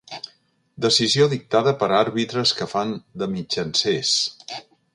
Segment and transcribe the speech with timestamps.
[0.85, 4.15] Decisió dictada per àrbitres que fan de mitjancers.